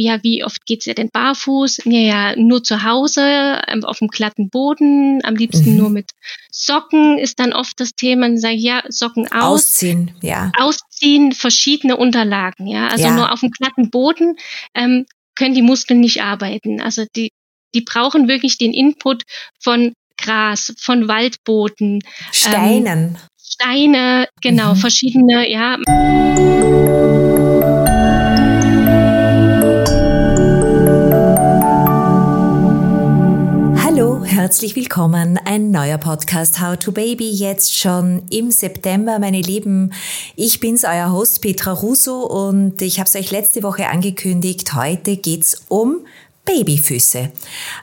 [0.00, 1.82] ja, wie oft geht's ihr denn barfuß?
[1.84, 5.76] Ja, ja, nur zu Hause, ähm, auf dem glatten Boden, am liebsten mhm.
[5.76, 6.12] nur mit
[6.52, 8.28] Socken ist dann oft das Thema.
[8.28, 9.62] Dann sage ich, ja, Socken aus.
[9.62, 10.52] Ausziehen, ja.
[10.56, 12.88] Ausziehen, verschiedene Unterlagen, ja.
[12.88, 13.14] Also ja.
[13.14, 14.36] nur auf dem glatten Boden
[14.74, 16.80] ähm, können die Muskeln nicht arbeiten.
[16.80, 17.30] Also die,
[17.74, 19.24] die brauchen wirklich den Input
[19.60, 22.00] von Gras, von Waldboden.
[22.30, 22.86] Steinen.
[22.86, 24.78] Ähm, Steine, genau, mhm.
[24.78, 25.78] verschiedene, ja.
[34.48, 35.38] Herzlich willkommen.
[35.44, 39.92] Ein neuer Podcast How to Baby jetzt schon im September, meine Lieben.
[40.36, 44.72] Ich bin's, euer Host Petra Russo und ich habe es euch letzte Woche angekündigt.
[44.74, 45.98] Heute geht's um
[46.46, 47.30] Babyfüße.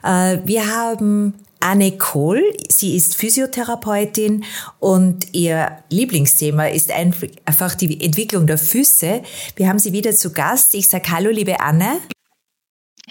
[0.03, 2.41] Äh, wir haben Anne Kohl.
[2.67, 4.43] Sie ist Physiotherapeutin
[4.79, 9.21] und ihr Lieblingsthema ist einfach die Entwicklung der Füße.
[9.55, 10.73] Wir haben sie wieder zu Gast.
[10.73, 11.99] Ich sage Hallo, liebe Anne.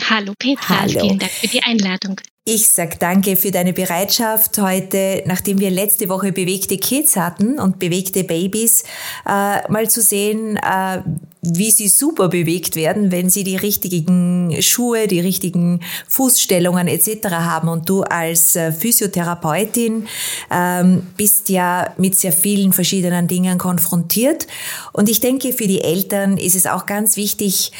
[0.02, 1.00] Hallo Petra, Hallo.
[1.00, 2.20] vielen Dank für die Einladung.
[2.46, 7.78] Ich sag danke für deine Bereitschaft heute, nachdem wir letzte Woche bewegte Kids hatten und
[7.78, 8.82] bewegte Babys,
[9.26, 11.00] äh, mal zu sehen, äh,
[11.40, 17.28] wie sie super bewegt werden, wenn sie die richtigen Schuhe, die richtigen Fußstellungen etc.
[17.30, 17.68] haben.
[17.68, 20.06] Und du als äh, Physiotherapeutin
[20.50, 24.46] ähm, bist ja mit sehr vielen verschiedenen Dingen konfrontiert.
[24.92, 27.72] Und ich denke, für die Eltern ist es auch ganz wichtig,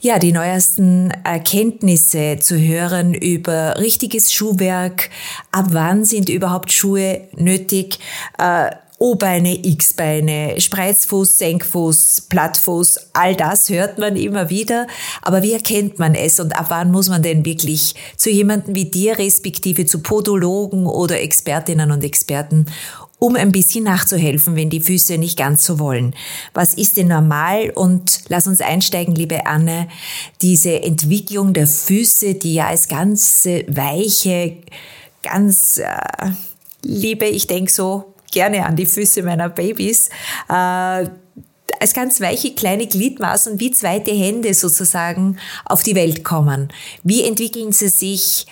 [0.00, 5.10] ja, die neuesten Erkenntnisse zu hören über richtiges Schuhwerk,
[5.52, 7.98] ab wann sind überhaupt Schuhe nötig,
[8.38, 14.86] äh, O-Beine, X-Beine, Spreizfuß, Senkfuß, Plattfuß, all das hört man immer wieder.
[15.20, 18.86] Aber wie erkennt man es und ab wann muss man denn wirklich zu jemandem wie
[18.86, 22.66] dir, respektive zu Podologen oder Expertinnen und Experten,
[23.18, 26.14] um ein bisschen nachzuhelfen, wenn die Füße nicht ganz so wollen.
[26.52, 27.70] Was ist denn normal?
[27.74, 29.88] Und lass uns einsteigen, liebe Anne,
[30.42, 34.58] diese Entwicklung der Füße, die ja als ganz weiche,
[35.22, 36.30] ganz äh,
[36.82, 40.10] liebe, ich denke so gerne an die Füße meiner Babys,
[40.50, 41.06] äh,
[41.80, 46.68] als ganz weiche kleine Gliedmaßen wie zweite Hände sozusagen auf die Welt kommen.
[47.02, 48.46] Wie entwickeln sie sich?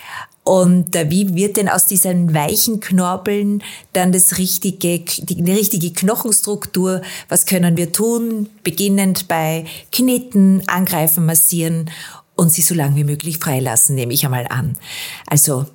[0.45, 3.63] Und wie wird denn aus diesen weichen Knorpeln
[3.93, 7.01] dann das richtige, die, die richtige Knochenstruktur?
[7.29, 8.47] Was können wir tun?
[8.63, 11.89] Beginnend bei Knitten, Angreifen, Massieren
[12.35, 14.77] und sie so lange wie möglich freilassen, nehme ich einmal an.
[15.25, 15.65] Also,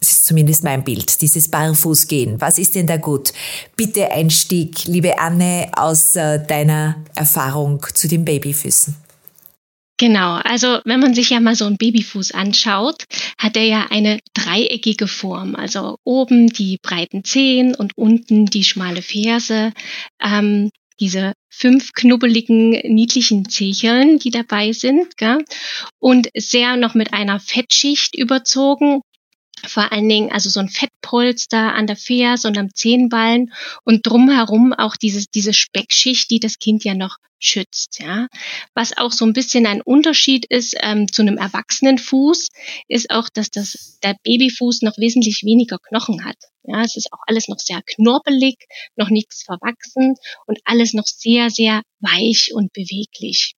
[0.00, 2.40] das ist zumindest mein Bild, dieses Barfußgehen.
[2.40, 3.34] Was ist denn da gut?
[3.76, 9.03] Bitte Einstieg, liebe Anne, aus äh, deiner Erfahrung zu den Babyfüßen.
[9.96, 13.04] Genau, also wenn man sich ja mal so einen Babyfuß anschaut,
[13.38, 15.54] hat er ja eine dreieckige Form.
[15.54, 19.72] Also oben die breiten Zehen und unten die schmale Ferse.
[20.20, 25.44] Ähm, diese fünf knubbeligen, niedlichen Zecheln, die dabei sind, gell?
[25.98, 29.00] und sehr noch mit einer Fettschicht überzogen,
[29.66, 30.68] vor allen Dingen also so ein
[31.04, 33.52] Fettpolster an der Ferse und am Zehenballen
[33.84, 38.00] und drumherum auch diese, diese Speckschicht, die das Kind ja noch schützt.
[38.00, 38.28] Ja.
[38.74, 42.48] Was auch so ein bisschen ein Unterschied ist ähm, zu einem erwachsenen Fuß,
[42.88, 46.36] ist auch, dass das, der Babyfuß noch wesentlich weniger Knochen hat.
[46.62, 48.56] Ja, es ist auch alles noch sehr knorpelig,
[48.96, 50.14] noch nichts verwachsen
[50.46, 53.54] und alles noch sehr, sehr weich und beweglich.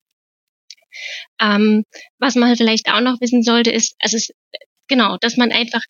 [1.40, 1.84] Ähm,
[2.18, 4.32] was man vielleicht auch noch wissen sollte, ist, also es
[4.88, 5.82] genau, dass man einfach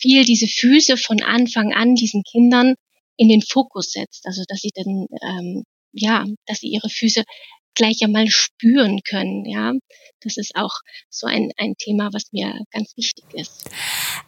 [0.00, 2.74] viel diese Füße von Anfang an diesen Kindern
[3.16, 4.26] in den Fokus setzt.
[4.26, 7.22] Also dass sie dann, ähm, ja, dass sie ihre Füße
[7.74, 9.72] gleich einmal spüren können, ja.
[10.22, 10.74] Das ist auch
[11.08, 13.70] so ein, ein Thema, was mir ganz wichtig ist.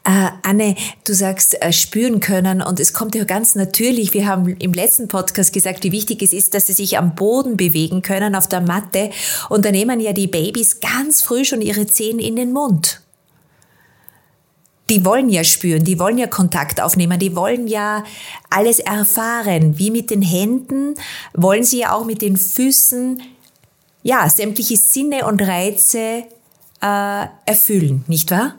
[0.04, 0.74] Äh, Anne,
[1.04, 4.14] du sagst äh, spüren können und es kommt ja ganz natürlich.
[4.14, 7.58] Wir haben im letzten Podcast gesagt, wie wichtig es ist, dass sie sich am Boden
[7.58, 9.10] bewegen können, auf der Matte.
[9.50, 13.02] Und da nehmen ja die Babys ganz früh schon ihre Zehen in den Mund
[14.92, 18.04] die wollen ja spüren, die wollen ja Kontakt aufnehmen, die wollen ja
[18.50, 19.78] alles erfahren.
[19.78, 20.96] Wie mit den Händen
[21.32, 23.22] wollen sie ja auch mit den Füßen
[24.02, 26.24] ja sämtliche Sinne und Reize
[26.82, 28.54] äh, erfüllen, nicht wahr?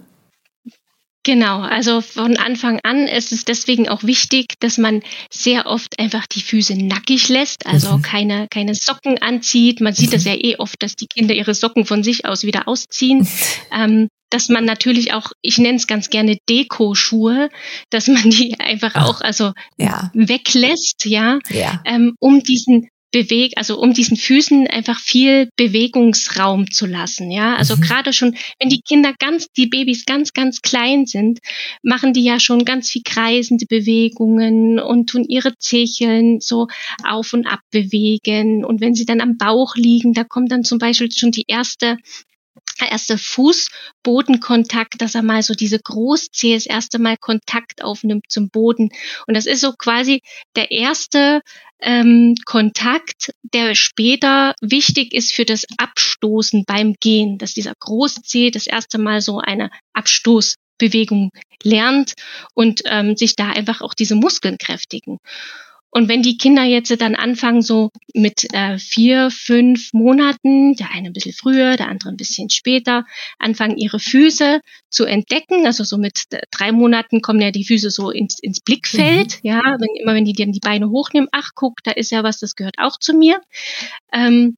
[1.25, 6.25] Genau, also von Anfang an ist es deswegen auch wichtig, dass man sehr oft einfach
[6.25, 8.01] die Füße nackig lässt, also mhm.
[8.01, 9.81] keine, keine Socken anzieht.
[9.81, 12.67] Man sieht das ja eh oft, dass die Kinder ihre Socken von sich aus wieder
[12.67, 13.25] ausziehen.
[13.71, 17.49] ähm, dass man natürlich auch, ich nenne es ganz gerne Dekoschuhe,
[17.91, 20.11] dass man die einfach Ach, auch also ja.
[20.13, 21.81] weglässt, ja, ja.
[21.85, 27.55] Ähm, um diesen Beweg, also um diesen Füßen einfach viel Bewegungsraum zu lassen, ja.
[27.55, 27.81] Also mhm.
[27.81, 31.37] gerade schon, wenn die Kinder ganz, die Babys ganz, ganz klein sind,
[31.83, 36.67] machen die ja schon ganz viel kreisende Bewegungen und tun ihre Zecheln so
[37.07, 38.65] auf und ab bewegen.
[38.65, 41.97] Und wenn sie dann am Bauch liegen, da kommt dann zum Beispiel schon die erste
[42.79, 48.89] erste Fußbodenkontakt, dass er mal so diese Großzehe das erste Mal Kontakt aufnimmt zum Boden.
[49.27, 50.21] Und das ist so quasi
[50.55, 51.41] der erste
[51.79, 58.67] ähm, Kontakt, der später wichtig ist für das Abstoßen beim Gehen, dass dieser Großzehe das
[58.67, 61.29] erste Mal so eine Abstoßbewegung
[61.61, 62.13] lernt
[62.53, 65.19] und ähm, sich da einfach auch diese Muskeln kräftigen.
[65.93, 71.09] Und wenn die Kinder jetzt dann anfangen, so mit äh, vier, fünf Monaten, der eine
[71.09, 73.05] ein bisschen früher, der andere ein bisschen später,
[73.37, 78.09] anfangen ihre Füße zu entdecken, also so mit drei Monaten kommen ja die Füße so
[78.09, 79.49] ins, ins Blickfeld, mhm.
[79.49, 82.39] ja, wenn, immer wenn die dann die Beine hochnehmen, ach guck, da ist ja was,
[82.39, 83.39] das gehört auch zu mir.
[84.11, 84.57] Ähm,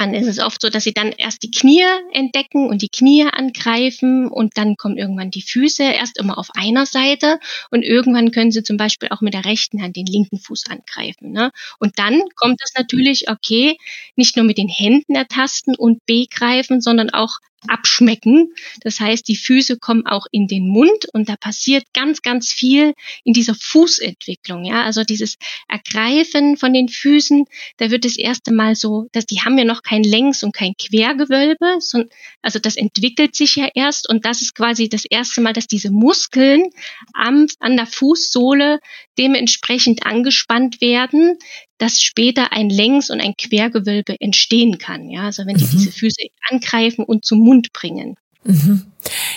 [0.00, 3.26] dann ist es oft so, dass sie dann erst die Knie entdecken und die Knie
[3.30, 7.38] angreifen und dann kommen irgendwann die Füße erst immer auf einer Seite
[7.70, 11.32] und irgendwann können sie zum Beispiel auch mit der rechten Hand den linken Fuß angreifen.
[11.32, 11.50] Ne?
[11.78, 13.76] Und dann kommt es natürlich, okay,
[14.16, 17.38] nicht nur mit den Händen ertasten und begreifen, sondern auch
[17.68, 18.52] abschmecken.
[18.82, 22.94] Das heißt, die Füße kommen auch in den Mund und da passiert ganz, ganz viel
[23.24, 24.64] in dieser Fußentwicklung.
[24.64, 25.36] Ja, also dieses
[25.68, 27.44] Ergreifen von den Füßen,
[27.76, 30.74] da wird das erste Mal so, dass die haben ja noch kein Längs- und kein
[30.76, 32.10] Quergewölbe, sondern,
[32.42, 35.90] also das entwickelt sich ja erst und das ist quasi das erste Mal, dass diese
[35.90, 36.70] Muskeln
[37.12, 38.80] am, an der Fußsohle
[39.18, 41.38] dementsprechend angespannt werden,
[41.80, 45.08] dass später ein Längs- und ein Quergewölbe entstehen kann.
[45.08, 45.70] Ja, also wenn die mhm.
[45.70, 48.16] diese Füße angreifen und zum Mund bringen.
[48.44, 48.86] Mhm.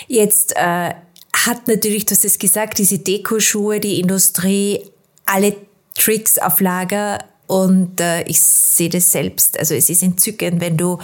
[0.08, 0.94] Jetzt äh,
[1.32, 4.80] hat natürlich, du hast es gesagt, diese Dekoschuhe, die Industrie,
[5.24, 5.56] alle
[5.94, 9.58] Tricks auf Lager und äh, ich sehe das selbst.
[9.58, 10.98] Also es ist entzückend, wenn du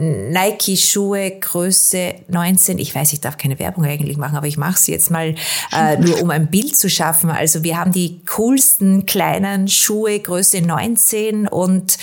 [0.00, 2.78] Nike-Schuhe Größe 19.
[2.78, 5.34] Ich weiß, ich darf keine Werbung eigentlich machen, aber ich mache sie jetzt mal
[5.72, 7.28] äh, nur, um ein Bild zu schaffen.
[7.28, 11.98] Also wir haben die coolsten kleinen Schuhe Größe 19 und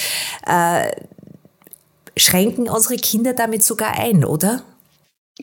[0.46, 0.92] äh,
[2.16, 4.62] schränken unsere Kinder damit sogar ein, oder?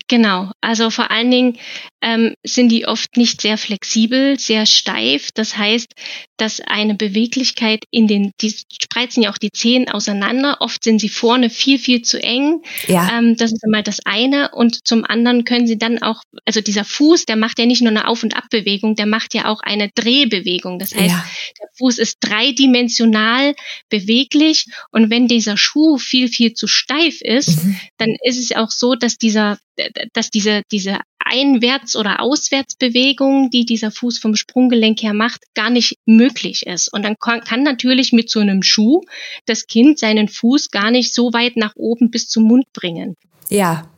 [0.08, 1.58] Genau, also vor allen Dingen
[2.02, 5.30] ähm, sind die oft nicht sehr flexibel, sehr steif.
[5.34, 5.94] Das heißt,
[6.36, 8.52] dass eine Beweglichkeit in den, die
[8.82, 10.56] spreizen ja auch die Zehen auseinander.
[10.60, 12.62] Oft sind sie vorne viel, viel zu eng.
[12.88, 13.18] Ja.
[13.18, 14.50] Ähm, das ist einmal das eine.
[14.50, 17.92] Und zum anderen können sie dann auch, also dieser Fuß, der macht ja nicht nur
[17.92, 20.80] eine Auf- und Abbewegung, der macht ja auch eine Drehbewegung.
[20.80, 21.24] Das heißt, ja.
[21.60, 23.54] der Fuß ist dreidimensional
[23.90, 24.66] beweglich.
[24.90, 27.76] Und wenn dieser Schuh viel, viel zu steif ist, mhm.
[27.96, 29.58] dann ist es auch so, dass dieser
[30.12, 35.98] dass diese, diese Einwärts- oder Auswärtsbewegung, die dieser Fuß vom Sprunggelenk her macht, gar nicht
[36.06, 36.92] möglich ist.
[36.92, 39.02] Und dann kann, kann natürlich mit so einem Schuh
[39.46, 43.16] das Kind seinen Fuß gar nicht so weit nach oben bis zum Mund bringen.
[43.48, 43.88] Ja,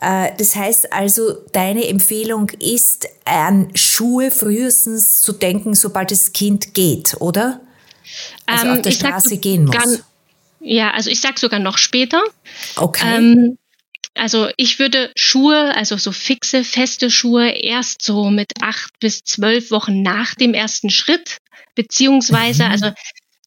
[0.00, 6.74] äh, das heißt also, deine Empfehlung ist, an Schuhe frühestens zu denken, sobald das Kind
[6.74, 7.60] geht, oder?
[8.46, 10.02] Also ähm, auf der Straße gehen muss.
[10.60, 12.22] ja, also ich sag sogar noch später.
[12.76, 13.16] Okay.
[13.16, 13.58] Ähm,
[14.14, 19.70] also ich würde Schuhe, also so fixe, feste Schuhe erst so mit acht bis zwölf
[19.70, 21.38] Wochen nach dem ersten Schritt,
[21.74, 22.70] beziehungsweise, mhm.
[22.70, 22.92] also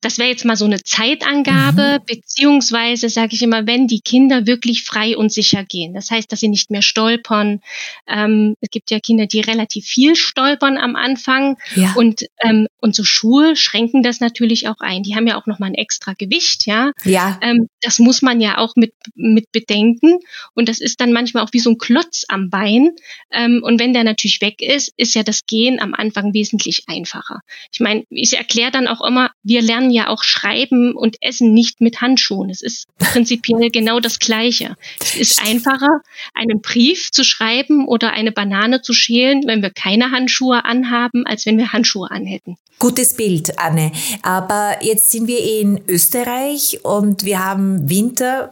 [0.03, 2.05] das wäre jetzt mal so eine Zeitangabe, mhm.
[2.05, 5.93] beziehungsweise sage ich immer, wenn die Kinder wirklich frei und sicher gehen.
[5.93, 7.61] Das heißt, dass sie nicht mehr stolpern.
[8.07, 11.57] Ähm, es gibt ja Kinder, die relativ viel stolpern am Anfang.
[11.75, 11.93] Ja.
[11.95, 15.03] Und, ähm, und so Schuhe schränken das natürlich auch ein.
[15.03, 16.91] Die haben ja auch nochmal ein extra Gewicht, ja.
[17.05, 17.39] Ja.
[17.41, 20.19] Ähm, das muss man ja auch mit, mit bedenken.
[20.53, 22.91] Und das ist dann manchmal auch wie so ein Klotz am Bein.
[23.31, 27.39] Ähm, und wenn der natürlich weg ist, ist ja das Gehen am Anfang wesentlich einfacher.
[27.71, 31.81] Ich meine, ich erkläre dann auch immer, wir lernen ja auch schreiben und essen nicht
[31.81, 32.49] mit Handschuhen.
[32.49, 34.75] Es ist prinzipiell genau das Gleiche.
[34.99, 36.01] Es ist einfacher,
[36.33, 41.45] einen Brief zu schreiben oder eine Banane zu schälen, wenn wir keine Handschuhe anhaben, als
[41.45, 42.57] wenn wir Handschuhe anhätten.
[42.79, 43.91] Gutes Bild, Anne.
[44.23, 48.51] Aber jetzt sind wir in Österreich und wir haben Winter,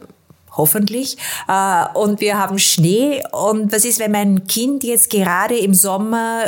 [0.52, 1.18] hoffentlich.
[1.48, 3.22] Äh, und wir haben Schnee.
[3.32, 6.44] Und was ist, wenn mein Kind jetzt gerade im Sommer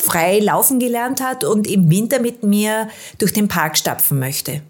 [0.00, 2.88] frei laufen gelernt hat und im Winter mit mir
[3.18, 4.62] durch den Park stapfen möchte.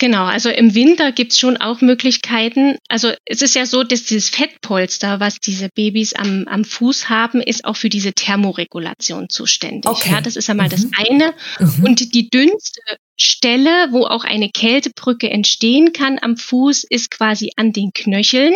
[0.00, 2.76] Genau, also im Winter gibt's schon auch Möglichkeiten.
[2.88, 7.40] Also es ist ja so, dass dieses Fettpolster, was diese Babys am, am Fuß haben,
[7.40, 9.90] ist auch für diese Thermoregulation zuständig.
[9.90, 10.12] Okay.
[10.12, 10.70] Ja, das ist einmal mhm.
[10.70, 11.34] das eine.
[11.58, 11.84] Mhm.
[11.84, 12.80] Und die dünnste
[13.20, 18.54] Stelle, wo auch eine Kältebrücke entstehen kann am Fuß, ist quasi an den Knöcheln.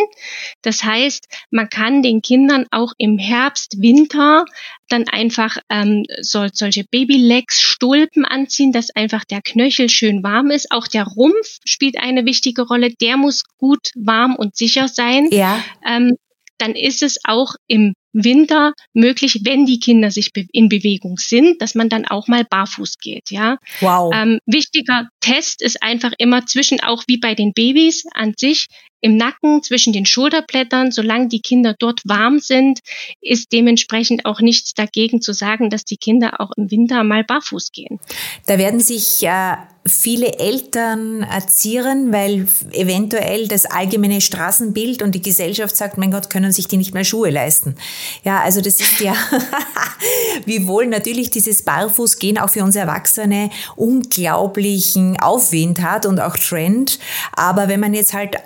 [0.61, 4.45] Das heißt, man kann den Kindern auch im Herbst, Winter
[4.87, 10.71] dann einfach ähm, soll, solche Babylegs, Stulpen anziehen, dass einfach der Knöchel schön warm ist.
[10.71, 12.91] Auch der Rumpf spielt eine wichtige Rolle.
[12.91, 15.27] Der muss gut warm und sicher sein.
[15.31, 15.63] Ja.
[15.85, 16.17] Ähm,
[16.57, 21.75] dann ist es auch im Winter möglich, wenn die Kinder sich in Bewegung sind, dass
[21.75, 23.31] man dann auch mal barfuß geht.
[23.31, 23.57] Ja.
[23.81, 24.13] Wow.
[24.15, 28.67] Ähm, wichtiger Test ist einfach immer zwischen, auch wie bei den Babys an sich,
[29.03, 30.91] im Nacken, zwischen den Schulterblättern.
[30.91, 32.79] Solange die Kinder dort warm sind,
[33.19, 37.73] ist dementsprechend auch nichts dagegen zu sagen, dass die Kinder auch im Winter mal barfuß
[37.73, 37.99] gehen.
[38.45, 45.75] Da werden sich äh, viele Eltern erzieren, weil eventuell das allgemeine Straßenbild und die Gesellschaft
[45.75, 47.75] sagt, mein Gott, können sich die nicht mehr Schuhe leisten.
[48.23, 49.15] Ja, also das ist ja,
[50.45, 56.99] wiewohl natürlich dieses Barfußgehen auch für uns Erwachsene unglaublichen Aufwind hat und auch Trend.
[57.35, 58.39] Aber wenn man jetzt halt äh,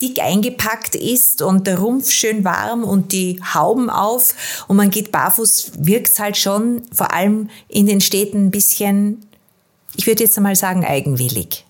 [0.00, 5.12] dick eingepackt ist und der Rumpf schön warm und die Hauben auf und man geht
[5.12, 9.24] barfuß, wirkt halt schon vor allem in den Städten ein bisschen
[9.98, 11.64] ich würde jetzt einmal sagen, eigenwillig.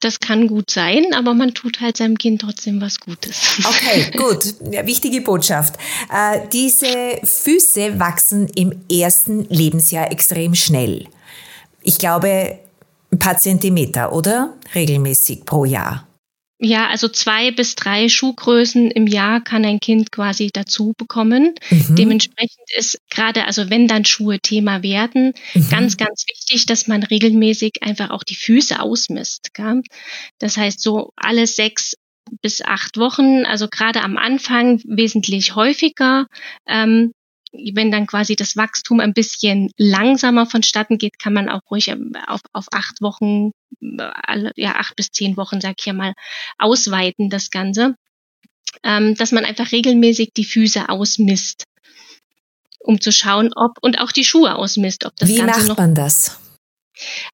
[0.00, 3.58] Das kann gut sein, aber man tut halt seinem Kind trotzdem was Gutes.
[3.64, 4.54] Okay, gut.
[4.70, 5.76] Ja, wichtige Botschaft.
[6.12, 11.06] Äh, diese Füße wachsen im ersten Lebensjahr extrem schnell.
[11.82, 12.58] Ich glaube,
[13.10, 14.54] ein paar Zentimeter, oder?
[14.74, 16.06] Regelmäßig pro Jahr.
[16.58, 21.54] Ja, also zwei bis drei Schuhgrößen im Jahr kann ein Kind quasi dazu bekommen.
[21.70, 21.96] Mhm.
[21.96, 25.68] Dementsprechend ist gerade, also wenn dann Schuhe Thema werden, mhm.
[25.68, 29.52] ganz, ganz wichtig, dass man regelmäßig einfach auch die Füße ausmisst.
[29.52, 29.82] Gell?
[30.38, 31.94] Das heißt, so alle sechs
[32.40, 36.26] bis acht Wochen, also gerade am Anfang wesentlich häufiger,
[36.66, 37.12] ähm,
[37.74, 42.12] wenn dann quasi das Wachstum ein bisschen langsamer vonstatten geht, kann man auch ruhig ähm,
[42.26, 46.14] auf, auf acht Wochen, äh, ja, acht bis zehn Wochen, sag ich ja mal,
[46.58, 47.94] ausweiten, das Ganze.
[48.82, 51.64] Ähm, dass man einfach regelmäßig die Füße ausmisst,
[52.78, 55.78] um zu schauen, ob, und auch die Schuhe ausmisst, ob das Wie Ganze macht noch.
[55.78, 56.38] man das?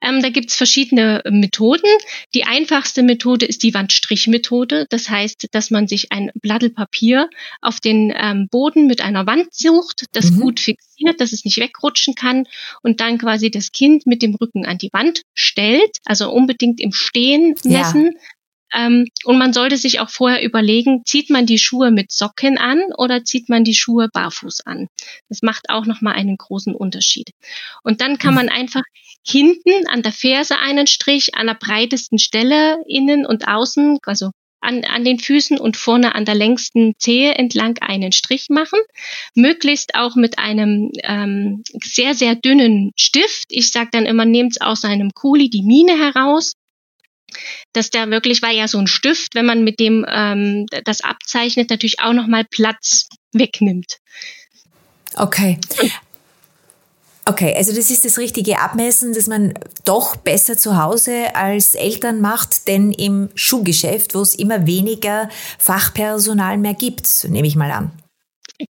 [0.00, 1.88] Ähm, da gibt's verschiedene Methoden.
[2.34, 4.86] Die einfachste Methode ist die Wandstrichmethode.
[4.90, 7.28] Das heißt, dass man sich ein Blattl Papier
[7.60, 10.40] auf den ähm, Boden mit einer Wand sucht, das mhm.
[10.40, 12.44] gut fixiert, dass es nicht wegrutschen kann
[12.82, 16.92] und dann quasi das Kind mit dem Rücken an die Wand stellt, also unbedingt im
[16.92, 18.12] Stehen messen.
[18.14, 18.20] Ja.
[18.74, 22.82] Ähm, und man sollte sich auch vorher überlegen, zieht man die Schuhe mit Socken an
[22.96, 24.88] oder zieht man die Schuhe barfuß an?
[25.28, 27.30] Das macht auch nochmal einen großen Unterschied.
[27.82, 28.82] Und dann kann man einfach
[29.24, 34.30] hinten an der Ferse einen Strich, an der breitesten Stelle innen und außen, also
[34.62, 38.78] an, an den Füßen und vorne an der längsten Zehe entlang einen Strich machen.
[39.34, 43.46] Möglichst auch mit einem ähm, sehr, sehr dünnen Stift.
[43.48, 46.54] Ich sage dann immer, nehmt aus einem Kuli die Mine heraus
[47.72, 51.70] dass der wirklich, weil ja so ein Stift, wenn man mit dem ähm, das abzeichnet,
[51.70, 53.98] natürlich auch nochmal Platz wegnimmt.
[55.14, 55.58] Okay.
[57.24, 62.20] Okay, also das ist das richtige Abmessen, das man doch besser zu Hause als Eltern
[62.20, 67.92] macht, denn im Schuhgeschäft, wo es immer weniger Fachpersonal mehr gibt, nehme ich mal an.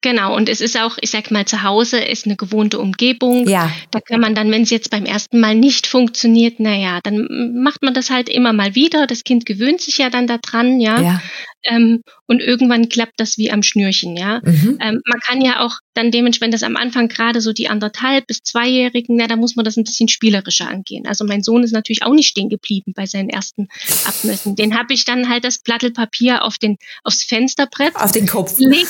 [0.01, 3.47] Genau, und es ist auch, ich sag mal, zu Hause ist eine gewohnte Umgebung.
[3.47, 3.71] Ja.
[3.91, 7.83] Da kann man dann, wenn es jetzt beim ersten Mal nicht funktioniert, naja, dann macht
[7.83, 9.07] man das halt immer mal wieder.
[9.07, 11.01] Das Kind gewöhnt sich ja dann daran, ja.
[11.01, 11.23] ja.
[11.65, 14.41] Ähm, und irgendwann klappt das wie am Schnürchen, ja.
[14.45, 14.79] Mhm.
[14.81, 18.43] Ähm, man kann ja auch dann dementsprechend, das am Anfang gerade so die anderthalb bis
[18.43, 21.07] zweijährigen, na, da muss man das ein bisschen spielerischer angehen.
[21.07, 23.69] Also mein Sohn ist natürlich auch nicht stehen geblieben bei seinen ersten
[24.07, 24.57] Abmessen.
[24.57, 28.87] Den habe ich dann halt das Plattelpapier auf den aufs Fensterbrett auf den Kopf leg,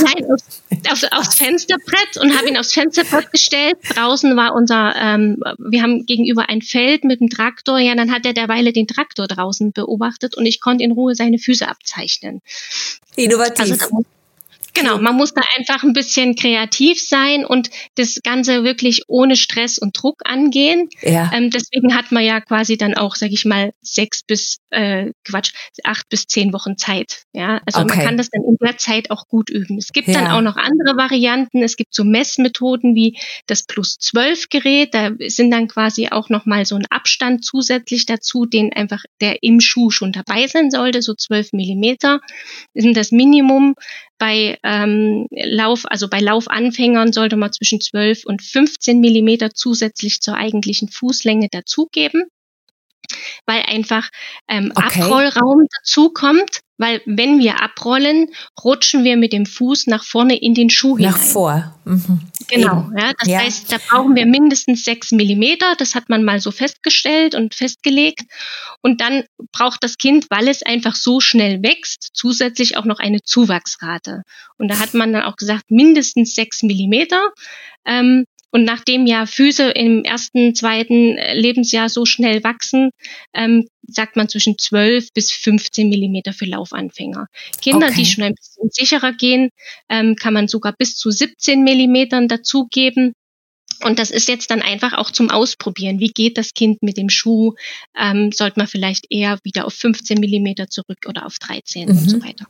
[0.00, 3.76] nein aufs, aufs, aufs Fensterbrett und habe ihn aufs Fensterbrett gestellt.
[3.94, 7.78] Draußen war unser, ähm, wir haben gegenüber ein Feld mit dem Traktor.
[7.78, 11.38] Ja, dann hat er derweile den Traktor draußen beobachtet und ich konnte in Ruhe seine
[11.38, 12.07] Füße abzeichnen.
[13.16, 13.72] Innovativ.
[13.72, 14.04] Also,
[14.78, 19.78] Genau, man muss da einfach ein bisschen kreativ sein und das Ganze wirklich ohne Stress
[19.78, 20.88] und Druck angehen.
[21.02, 21.30] Ja.
[21.34, 25.52] Ähm, deswegen hat man ja quasi dann auch, sag ich mal, sechs bis äh, Quatsch,
[25.84, 27.22] acht bis zehn Wochen Zeit.
[27.32, 27.96] Ja, also okay.
[27.96, 29.78] man kann das dann in der Zeit auch gut üben.
[29.78, 30.14] Es gibt ja.
[30.14, 31.62] dann auch noch andere Varianten.
[31.62, 34.94] Es gibt so Messmethoden wie das Plus 12 Gerät.
[34.94, 39.42] Da sind dann quasi auch noch mal so ein Abstand zusätzlich dazu, den einfach der
[39.42, 42.20] im Schuh schon dabei sein sollte, so 12 Millimeter
[42.74, 43.74] sind das Minimum.
[44.18, 50.34] Bei ähm, Lauf, also bei Laufanfängern sollte man zwischen 12 und 15 Millimeter zusätzlich zur
[50.34, 52.24] eigentlichen Fußlänge dazugeben
[53.46, 54.08] weil einfach
[54.48, 55.02] ähm, okay.
[55.02, 58.28] Abrollraum dazukommt, weil wenn wir abrollen,
[58.62, 61.12] rutschen wir mit dem Fuß nach vorne in den Schuh nach hinein.
[61.12, 61.74] Nach vor.
[61.84, 62.20] Mhm.
[62.48, 63.38] Genau, ja, das ja.
[63.40, 68.22] heißt, da brauchen wir mindestens sechs Millimeter, das hat man mal so festgestellt und festgelegt.
[68.80, 73.22] Und dann braucht das Kind, weil es einfach so schnell wächst, zusätzlich auch noch eine
[73.22, 74.22] Zuwachsrate.
[74.56, 77.30] Und da hat man dann auch gesagt, mindestens sechs Millimeter.
[77.84, 82.90] Ähm, und nachdem ja Füße im ersten, zweiten Lebensjahr so schnell wachsen,
[83.34, 87.26] ähm, sagt man zwischen 12 bis 15 Millimeter für Laufanfänger.
[87.60, 87.96] Kinder, okay.
[87.96, 89.50] die schon ein bisschen sicherer gehen,
[89.88, 93.12] ähm, kann man sogar bis zu 17 Millimetern dazugeben.
[93.84, 96.00] Und das ist jetzt dann einfach auch zum Ausprobieren.
[96.00, 97.54] Wie geht das Kind mit dem Schuh?
[97.96, 101.90] Ähm, sollte man vielleicht eher wieder auf 15 Millimeter zurück oder auf 13 mhm.
[101.90, 102.46] und so weiter.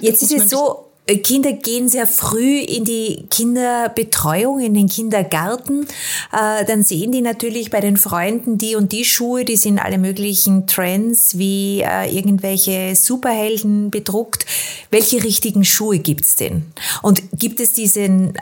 [0.00, 5.86] Jetzt ist es so, äh, Kinder gehen sehr früh in die Kinderbetreuung, in den Kindergarten.
[6.32, 9.98] Äh, dann sehen die natürlich bei den Freunden die und die Schuhe, die sind alle
[9.98, 14.46] möglichen Trends wie äh, irgendwelche Superhelden bedruckt.
[14.90, 16.66] Welche richtigen Schuhe gibt's denn?
[17.02, 18.34] Und gibt es diesen,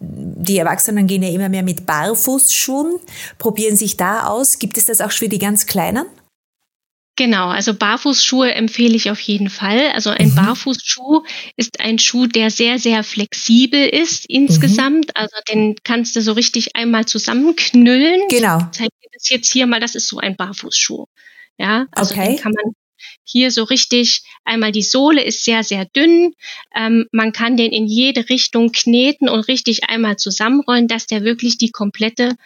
[0.00, 2.96] die Erwachsenen gehen ja immer mehr mit Barfußschuhen,
[3.38, 4.58] probieren sich da aus.
[4.58, 6.06] Gibt es das auch für die ganz Kleinen?
[7.18, 9.90] Genau, also Barfußschuhe empfehle ich auf jeden Fall.
[9.92, 10.34] Also ein mhm.
[10.36, 11.24] Barfußschuh
[11.56, 15.06] ist ein Schuh, der sehr, sehr flexibel ist insgesamt.
[15.06, 15.12] Mhm.
[15.14, 18.20] Also den kannst du so richtig einmal zusammenknüllen.
[18.28, 18.58] Genau.
[18.58, 21.06] Ich zeige dir das jetzt hier mal, das ist so ein Barfußschuh.
[21.58, 22.28] Ja, also okay.
[22.28, 22.72] den kann man
[23.24, 26.34] hier so richtig, einmal die Sohle ist sehr, sehr dünn.
[26.72, 31.58] Ähm, man kann den in jede Richtung kneten und richtig einmal zusammenrollen, dass der wirklich
[31.58, 32.36] die komplette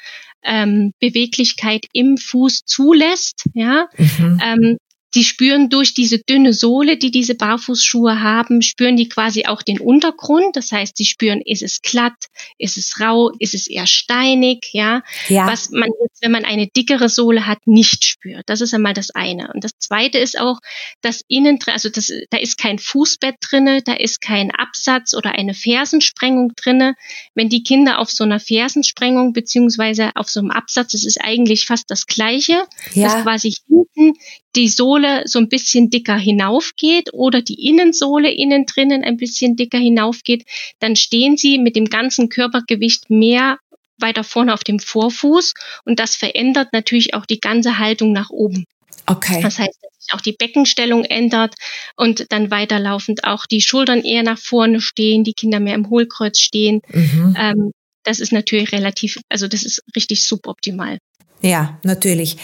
[0.45, 3.49] ähm, Beweglichkeit im Fuß zulässt.
[3.55, 4.41] Ja, mhm.
[4.43, 4.79] ähm,
[5.15, 9.79] die spüren durch diese dünne Sohle, die diese Barfußschuhe haben, spüren die quasi auch den
[9.79, 10.57] Untergrund.
[10.57, 12.29] Das heißt, sie spüren, ist es glatt,
[12.59, 15.03] ist es rau, ist es eher steinig, ja.
[15.29, 15.47] ja.
[15.47, 18.45] Was man jetzt, wenn man eine dickere Sohle hat, nicht spürt.
[18.47, 19.53] Das ist einmal das eine.
[19.53, 20.59] Und das zweite ist auch,
[21.03, 25.55] dass innen, also das, da ist kein Fußbett drinne, da ist kein Absatz oder eine
[25.55, 26.95] Fersensprengung drinne.
[27.35, 31.67] Wenn die Kinder auf so einer Fersensprengung beziehungsweise auf so einem Absatz, das ist eigentlich
[31.67, 32.65] fast das Gleiche,
[32.95, 33.09] ja.
[33.09, 34.19] dass quasi hinten
[34.57, 39.79] die Sohle so ein bisschen dicker hinaufgeht oder die Innensohle innen drinnen ein bisschen dicker
[39.79, 40.45] hinaufgeht,
[40.79, 43.59] dann stehen sie mit dem ganzen Körpergewicht mehr
[43.99, 45.55] weiter vorne auf dem Vorfuß
[45.85, 48.65] und das verändert natürlich auch die ganze Haltung nach oben.
[49.07, 49.41] Okay.
[49.43, 51.55] Das heißt, dass sich auch die Beckenstellung ändert
[51.97, 56.39] und dann weiterlaufend auch die Schultern eher nach vorne stehen, die Kinder mehr im Hohlkreuz
[56.39, 56.83] stehen.
[56.89, 57.37] Mhm.
[57.39, 57.73] Ähm,
[58.05, 60.99] das ist natürlich relativ, also das ist richtig suboptimal.
[61.43, 62.37] Ja, natürlich.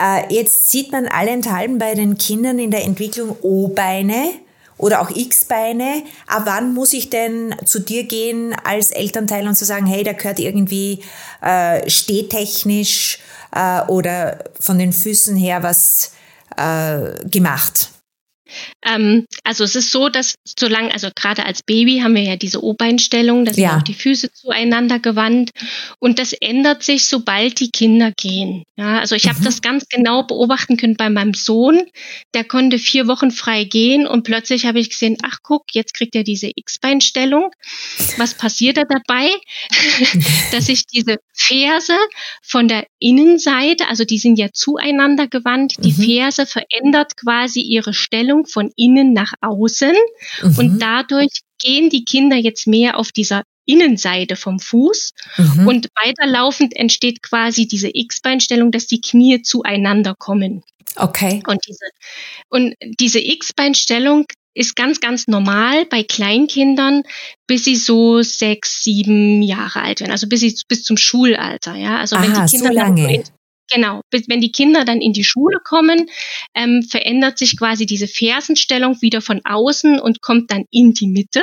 [0.00, 4.30] Äh, jetzt sieht man allenthalben bei den Kindern in der Entwicklung O-Beine
[4.78, 6.02] oder auch X-Beine.
[6.26, 10.12] Ab wann muss ich denn zu dir gehen als Elternteil und zu sagen, hey, da
[10.12, 11.02] gehört irgendwie
[11.42, 13.18] äh, stehtechnisch
[13.54, 16.12] äh, oder von den Füßen her was
[16.56, 17.90] äh, gemacht?
[18.84, 22.62] Ähm, also es ist so, dass solange, also gerade als Baby haben wir ja diese
[22.62, 23.78] O-Beinstellung, da sind ja.
[23.78, 25.50] auch die Füße zueinander gewandt
[25.98, 28.64] und das ändert sich, sobald die Kinder gehen.
[28.76, 29.30] Ja, also ich mhm.
[29.30, 31.82] habe das ganz genau beobachten können bei meinem Sohn,
[32.34, 36.14] der konnte vier Wochen frei gehen und plötzlich habe ich gesehen, ach guck, jetzt kriegt
[36.14, 37.50] er diese X-Beinstellung.
[38.18, 39.28] Was passiert da dabei?
[40.52, 41.96] dass sich diese Ferse
[42.42, 46.04] von der Innenseite, also die sind ja zueinander gewandt, die mhm.
[46.04, 49.94] Ferse verändert quasi ihre Stellung Bewegung von innen nach außen
[50.42, 50.58] mhm.
[50.58, 55.66] und dadurch gehen die Kinder jetzt mehr auf dieser Innenseite vom Fuß mhm.
[55.66, 60.62] und weiterlaufend entsteht quasi diese X-Beinstellung, dass die Knie zueinander kommen.
[60.94, 61.42] Okay.
[61.46, 61.84] Und diese,
[62.48, 67.02] und diese X-Beinstellung ist ganz, ganz normal bei Kleinkindern,
[67.46, 71.98] bis sie so sechs, sieben Jahre alt werden, also bis sie bis zum Schulalter, ja.
[71.98, 73.24] Also Aha, wenn die Kinder so lange.
[73.70, 76.08] Genau, wenn die Kinder dann in die Schule kommen,
[76.54, 81.42] ähm, verändert sich quasi diese Fersenstellung wieder von außen und kommt dann in die Mitte.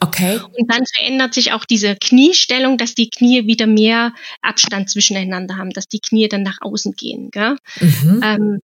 [0.00, 0.40] Okay.
[0.58, 5.70] Und dann verändert sich auch diese Kniestellung, dass die Knie wieder mehr Abstand zwischeneinander haben,
[5.70, 7.30] dass die Knie dann nach außen gehen.
[7.30, 7.56] Gell?
[7.80, 8.20] Mhm.
[8.24, 8.60] Ähm,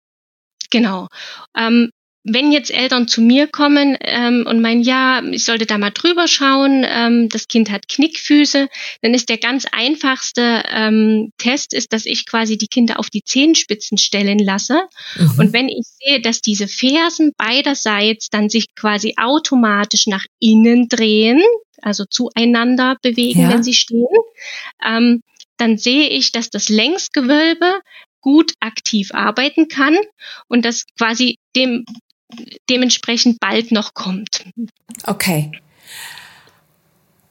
[0.71, 1.09] genau.
[1.57, 1.90] Ähm,
[2.22, 6.28] wenn jetzt Eltern zu mir kommen ähm, und meinen, ja, ich sollte da mal drüber
[6.28, 8.68] schauen, ähm, das Kind hat Knickfüße,
[9.00, 13.22] dann ist der ganz einfachste ähm, Test, ist, dass ich quasi die Kinder auf die
[13.22, 14.83] Zehenspitzen stellen lasse.
[15.16, 15.38] Mhm.
[15.38, 21.40] Und wenn ich sehe, dass diese Fersen beiderseits dann sich quasi automatisch nach innen drehen,
[21.80, 23.48] also zueinander bewegen, ja.
[23.50, 24.06] wenn sie stehen,
[24.87, 25.22] ähm,
[25.56, 27.80] dann sehe ich, dass das Längsgewölbe
[28.20, 29.96] gut aktiv arbeiten kann
[30.48, 31.85] und das quasi dem
[32.69, 34.45] dementsprechend bald noch kommt.
[35.05, 35.53] Okay.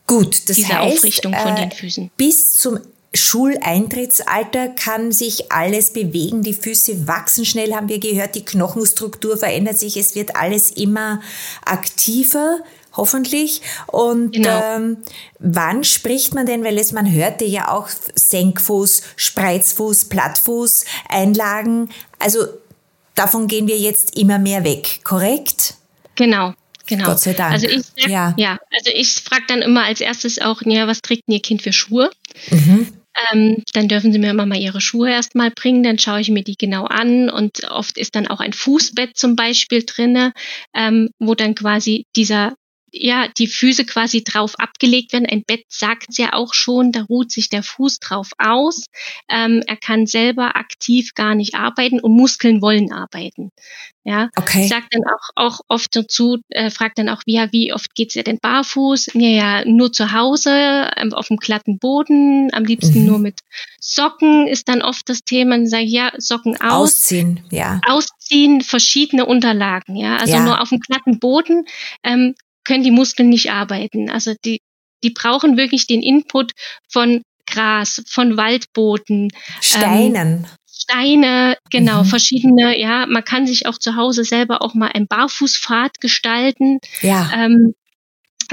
[0.08, 2.10] Gut, das Diese heißt, Aufrichtung von den äh, Füßen.
[2.18, 2.80] Bis zum
[3.14, 9.80] Schuleintrittsalter kann sich alles bewegen, die Füße wachsen schnell, haben wir gehört, die Knochenstruktur verändert
[9.80, 11.22] sich, es wird alles immer
[11.66, 12.60] aktiver,
[12.94, 13.62] hoffentlich.
[13.88, 14.62] Und genau.
[14.64, 14.98] ähm,
[15.40, 22.46] wann spricht man denn, weil es man hörte ja auch Senkfuß, Spreizfuß, Plattfuß, Einlagen, also
[23.16, 25.76] davon gehen wir jetzt immer mehr weg, korrekt?
[26.16, 26.54] Genau.
[26.90, 27.06] Genau.
[27.06, 27.54] Gott sei Dank.
[27.54, 28.34] Also ich sag, ja.
[28.36, 31.62] ja, also ich frage dann immer als erstes auch, ja, was trägt denn Ihr Kind
[31.62, 32.10] für Schuhe?
[32.50, 32.88] Mhm.
[33.32, 36.44] Ähm, dann dürfen Sie mir immer mal Ihre Schuhe erstmal bringen, dann schaue ich mir
[36.44, 40.34] die genau an und oft ist dann auch ein Fußbett zum Beispiel drinne,
[40.74, 42.56] ähm, wo dann quasi dieser
[42.92, 45.26] ja die Füße quasi drauf abgelegt werden.
[45.26, 48.86] Ein Bett sagt ja auch schon, da ruht sich der Fuß drauf aus.
[49.30, 53.52] Ähm, er kann selber aktiv gar nicht arbeiten und Muskeln wollen arbeiten.
[54.04, 54.66] Ja, okay.
[54.68, 58.24] sagt dann auch, auch oft dazu, äh, fragt dann auch, wie, wie oft geht's ihr
[58.24, 59.12] denn barfuß?
[59.14, 63.06] Ja, ja, nur zu Hause, ähm, auf dem glatten Boden, am liebsten mhm.
[63.06, 63.42] nur mit
[63.80, 65.58] Socken ist dann oft das Thema.
[65.58, 66.92] Dann sage ich, ja, Socken aus.
[66.92, 67.82] Ausziehen, ja.
[67.88, 70.18] Ausziehen, verschiedene Unterlagen, ja.
[70.18, 70.44] Also ja.
[70.44, 71.66] nur auf dem glatten Boden
[72.04, 72.36] ähm,
[72.70, 74.12] können die Muskeln nicht arbeiten.
[74.12, 74.60] Also die,
[75.04, 76.52] die brauchen wirklich den Input
[76.88, 79.30] von Gras, von Waldboden.
[79.60, 80.16] Steinen.
[80.16, 82.08] Ähm, Steine, genau, mhm.
[82.08, 86.78] verschiedene, ja, man kann sich auch zu Hause selber auch mal ein Barfußpfad gestalten.
[87.02, 87.32] Ja.
[87.34, 87.74] Ähm,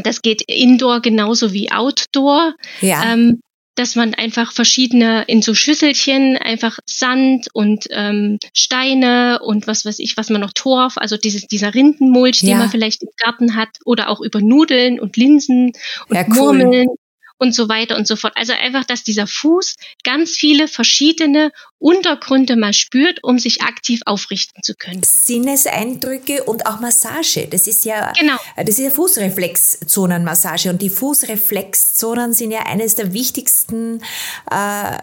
[0.03, 2.55] das geht indoor genauso wie outdoor.
[2.81, 3.13] Ja.
[3.13, 3.41] Ähm,
[3.77, 9.99] dass man einfach verschiedene in so Schüsselchen einfach Sand und ähm, Steine und was weiß
[10.01, 12.51] ich, was man noch Torf, also dieses, dieser Rindenmulch, ja.
[12.51, 15.73] den man vielleicht im Garten hat, oder auch über Nudeln und Linsen
[16.09, 16.59] und ja, cool.
[16.59, 16.89] Murmeln
[17.38, 18.33] und so weiter und so fort.
[18.37, 24.62] Also einfach, dass dieser Fuß ganz viele verschiedene Untergründe mal spürt, um sich aktiv aufrichten
[24.62, 25.03] zu können.
[25.05, 27.46] Sinneseindrücke und auch Massage.
[27.51, 28.37] Das ist ja, genau.
[28.57, 34.03] das ist ja Fußreflexzonenmassage und die Fußreflexzonen sind ja eines der wichtigsten
[34.51, 34.99] äh,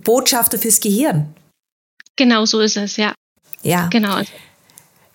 [0.00, 1.34] Botschafter fürs Gehirn.
[2.16, 3.14] Genau so ist es, ja.
[3.62, 3.88] Ja.
[3.88, 4.20] Genau.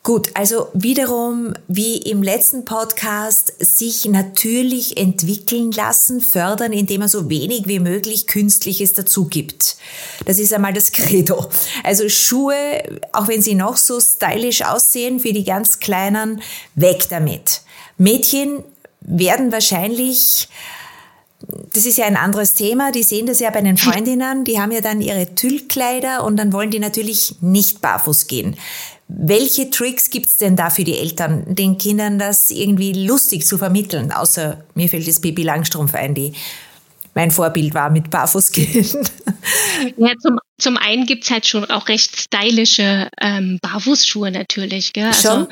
[0.04, 7.30] Gut, also wiederum wie im letzten Podcast sich natürlich entwickeln lassen, fördern, indem man so
[7.30, 9.78] wenig wie möglich Künstliches dazu gibt.
[10.26, 11.48] Das ist einmal das Credo.
[11.84, 12.56] Also Schuhe,
[13.14, 16.42] auch wenn sie noch so stylisch aussehen, für die ganz Kleinen,
[16.74, 17.62] weg damit.
[17.98, 18.64] Mädchen
[19.02, 20.50] werden wahrscheinlich
[21.74, 22.92] das ist ja ein anderes Thema.
[22.92, 24.44] Die sehen das ja bei den Freundinnen.
[24.44, 28.58] Die haben ja dann ihre Tüllkleider und dann wollen die natürlich nicht barfuß gehen.
[29.14, 34.12] Welche Tricks gibt's denn da für die Eltern, den Kindern das irgendwie lustig zu vermitteln?
[34.12, 36.34] Außer mir fällt das Baby Langstrumpf ein, die
[37.14, 39.06] mein Vorbild war mit Barfußgehen.
[39.98, 44.94] Ja, zum, zum einen gibt's halt schon auch recht stylische ähm, Barfußschuhe natürlich.
[44.94, 45.08] Gell?
[45.08, 45.48] Also schon?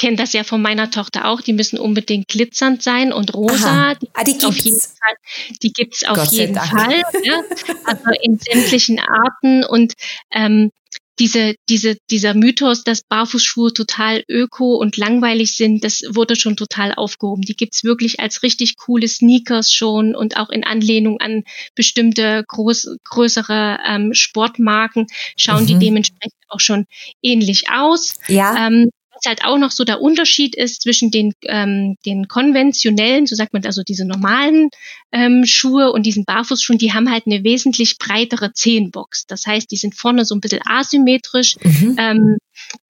[0.00, 3.94] kenne das ja von meiner Tochter auch, die müssen unbedingt glitzernd sein und rosa.
[3.94, 4.44] Die, ah, die gibt's.
[4.46, 7.02] Auf jeden Fall, die gibt's auf Gott jeden Fall.
[7.22, 7.42] Ja?
[7.84, 9.92] Also in sämtlichen Arten und
[10.32, 10.72] ähm,
[11.20, 16.94] diese, diese, dieser Mythos, dass Barfußschuhe total öko und langweilig sind, das wurde schon total
[16.94, 17.42] aufgehoben.
[17.42, 22.96] Die gibt's wirklich als richtig coole Sneakers schon und auch in Anlehnung an bestimmte groß,
[23.04, 25.06] größere ähm, Sportmarken
[25.36, 25.66] schauen mhm.
[25.66, 26.86] die dementsprechend auch schon
[27.22, 28.14] ähnlich aus.
[28.26, 28.66] Ja.
[28.66, 33.36] Ähm, was halt auch noch so der Unterschied ist zwischen den, ähm, den konventionellen, so
[33.36, 34.70] sagt man also diese normalen
[35.12, 39.26] ähm, Schuhe und diesen Barfußschuhen, die haben halt eine wesentlich breitere Zehenbox.
[39.26, 41.96] Das heißt, die sind vorne so ein bisschen asymmetrisch mhm.
[41.98, 42.36] ähm,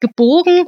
[0.01, 0.67] gebogen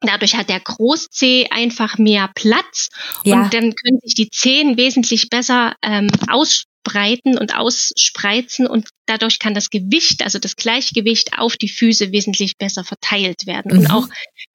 [0.00, 2.88] Dadurch hat der Großzeh einfach mehr Platz
[3.24, 3.36] ja.
[3.36, 9.38] und dann können sich die Zehen wesentlich besser ähm, aus, ausbreiten und ausspreizen und dadurch
[9.38, 13.72] kann das Gewicht, also das Gleichgewicht auf die Füße wesentlich besser verteilt werden.
[13.72, 13.78] Mhm.
[13.78, 14.08] Und auch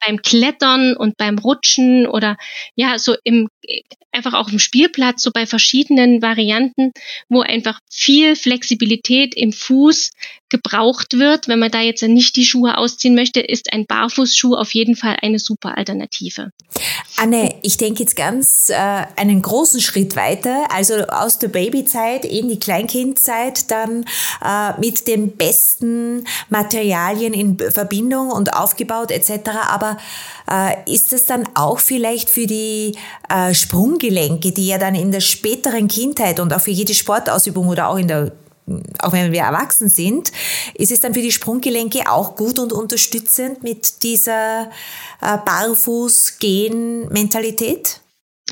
[0.05, 2.37] beim Klettern und beim Rutschen oder
[2.75, 3.49] ja, so im,
[4.11, 6.91] einfach auch im Spielplatz, so bei verschiedenen Varianten,
[7.29, 10.11] wo einfach viel Flexibilität im Fuß
[10.49, 11.47] gebraucht wird.
[11.47, 15.17] Wenn man da jetzt nicht die Schuhe ausziehen möchte, ist ein Barfußschuh auf jeden Fall
[15.21, 16.51] eine super Alternative.
[17.17, 22.49] Anne, ich denke jetzt ganz äh, einen großen Schritt weiter, also aus der Babyzeit in
[22.49, 24.06] die Kleinkindzeit, dann
[24.43, 29.49] äh, mit den besten Materialien in Verbindung und aufgebaut etc.
[29.69, 29.97] Aber
[30.49, 32.95] äh, ist das dann auch vielleicht für die
[33.30, 37.89] äh, Sprunggelenke, die ja dann in der späteren Kindheit und auch für jede Sportausübung oder
[37.89, 38.32] auch in der
[38.99, 40.34] auch wenn wir erwachsen sind,
[40.73, 44.69] ist es dann für die Sprunggelenke auch gut und unterstützend mit dieser
[45.21, 48.01] äh, Barfuß-Gehen-Mentalität?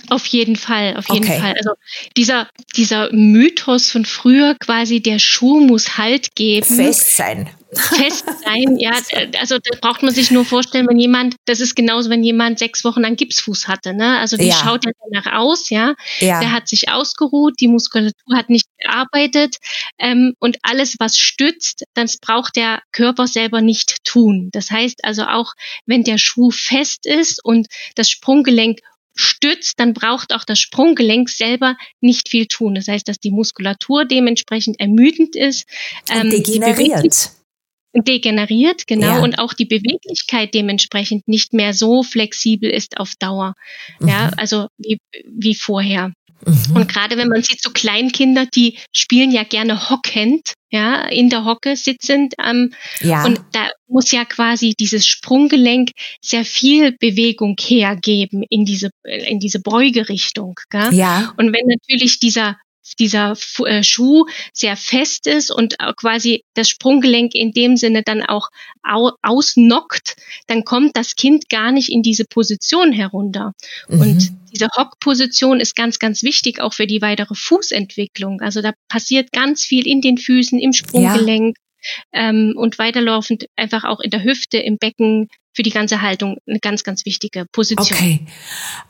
[0.09, 1.39] Auf jeden Fall, auf jeden okay.
[1.39, 1.53] Fall.
[1.57, 1.71] Also
[2.15, 6.75] dieser, dieser Mythos von früher quasi, der Schuh muss Halt geben.
[6.75, 7.49] Fest sein.
[7.73, 8.91] Fest sein, ja.
[9.39, 12.83] Also da braucht man sich nur vorstellen, wenn jemand, das ist genauso, wenn jemand sechs
[12.83, 14.19] Wochen lang Gipsfuß hatte, ne?
[14.19, 14.55] Also wie ja.
[14.55, 15.95] schaut er danach aus, ja?
[16.19, 16.39] ja?
[16.39, 19.57] Der hat sich ausgeruht, die Muskulatur hat nicht gearbeitet
[19.97, 24.49] ähm, und alles, was stützt, das braucht der Körper selber nicht tun.
[24.51, 25.53] Das heißt also auch,
[25.85, 28.79] wenn der Schuh fest ist und das Sprunggelenk
[29.15, 32.75] stützt, dann braucht auch das Sprunggelenk selber nicht viel tun.
[32.75, 35.65] Das heißt, dass die Muskulatur dementsprechend ermüdend ist.
[36.09, 37.31] Ähm, degeneriert.
[37.93, 39.17] Degeneriert, genau.
[39.17, 39.23] Ja.
[39.23, 43.55] Und auch die Beweglichkeit dementsprechend nicht mehr so flexibel ist auf Dauer.
[43.99, 44.09] Mhm.
[44.09, 46.11] Ja, also wie, wie vorher.
[46.45, 46.75] Mhm.
[46.75, 51.45] Und gerade wenn man sieht, so Kleinkinder, die spielen ja gerne hockend, ja, in der
[51.45, 52.33] Hocke sitzend.
[52.43, 53.25] Ähm, ja.
[53.25, 59.59] Und da muss ja quasi dieses Sprunggelenk sehr viel Bewegung hergeben in diese, in diese
[59.59, 60.55] Beugerichtung.
[60.69, 60.93] Gell?
[60.93, 61.33] Ja.
[61.37, 62.57] Und wenn natürlich dieser
[62.99, 68.49] dieser äh, Schuh sehr fest ist und quasi das Sprunggelenk in dem Sinne dann auch
[68.83, 70.15] ausnockt,
[70.47, 73.53] dann kommt das Kind gar nicht in diese Position herunter.
[73.87, 74.01] Mhm.
[74.01, 78.41] Und diese Hockposition ist ganz, ganz wichtig auch für die weitere Fußentwicklung.
[78.41, 81.57] Also da passiert ganz viel in den Füßen, im Sprunggelenk.
[81.57, 81.61] Ja.
[82.13, 86.59] Ähm, und weiterlaufend einfach auch in der Hüfte, im Becken, für die ganze Haltung eine
[86.59, 87.97] ganz, ganz wichtige Position.
[87.97, 88.25] Okay.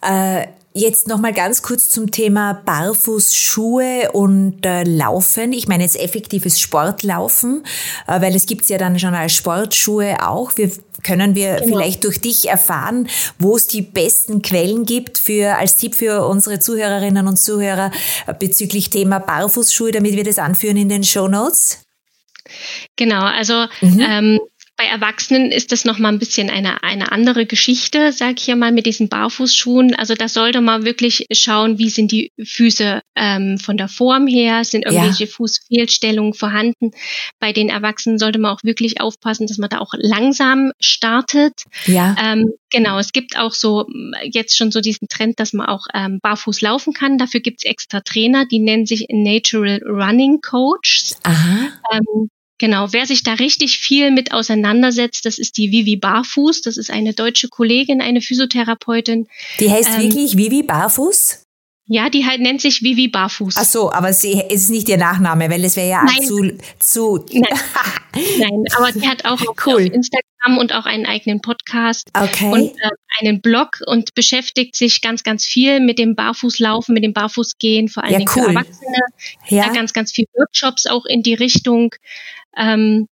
[0.02, 5.54] Äh, jetzt nochmal ganz kurz zum Thema Barfußschuhe und äh, Laufen.
[5.54, 7.64] Ich meine jetzt effektives Sportlaufen,
[8.08, 10.52] äh, weil es gibt ja dann schon als Sportschuhe auch.
[10.58, 10.70] Wir
[11.02, 11.68] können wir genau.
[11.68, 13.08] vielleicht durch dich erfahren,
[13.40, 17.92] wo es die besten Quellen gibt für als Tipp für unsere Zuhörerinnen und Zuhörer
[18.40, 21.86] bezüglich Thema Barfußschuhe, damit wir das anführen in den Show Notes?
[22.98, 24.00] Genau, also mhm.
[24.02, 24.40] ähm,
[24.78, 28.74] bei Erwachsenen ist das nochmal ein bisschen eine, eine andere Geschichte, sag ich ja mal,
[28.74, 29.96] mit diesen Barfußschuhen.
[29.96, 34.66] Also da sollte man wirklich schauen, wie sind die Füße ähm, von der Form her,
[34.66, 35.30] sind irgendwelche ja.
[35.32, 36.92] Fußfehlstellungen vorhanden.
[37.40, 41.64] Bei den Erwachsenen sollte man auch wirklich aufpassen, dass man da auch langsam startet.
[41.86, 42.16] Ja.
[42.22, 43.88] Ähm, genau, es gibt auch so
[44.24, 47.18] jetzt schon so diesen Trend, dass man auch ähm, barfuß laufen kann.
[47.18, 51.18] Dafür gibt's extra Trainer, die nennen sich Natural Running Coaches.
[51.24, 51.70] Aha.
[51.94, 56.62] Ähm, Genau, wer sich da richtig viel mit auseinandersetzt, das ist die Vivi Barfuß.
[56.62, 59.28] Das ist eine deutsche Kollegin, eine Physiotherapeutin.
[59.60, 61.45] Die heißt ähm, wirklich Vivi Barfuß?
[61.88, 63.56] Ja, die halt nennt sich Vivi Barfuß.
[63.60, 66.26] Ach so, aber sie ist nicht ihr Nachname, weil es wäre ja Nein.
[66.26, 67.26] zu zu.
[67.32, 67.44] Nein.
[68.40, 69.82] Nein, aber die hat auch cool.
[69.82, 72.52] Instagram und auch einen eigenen Podcast okay.
[72.52, 77.14] und äh, einen Blog und beschäftigt sich ganz, ganz viel mit dem Barfußlaufen, mit dem
[77.14, 78.44] Barfußgehen, vor allem ja, cool.
[78.44, 78.98] für Erwachsene.
[79.50, 79.66] Ja.
[79.68, 81.94] ja, ganz, ganz viel Workshops auch in die Richtung.
[82.58, 83.08] Ähm,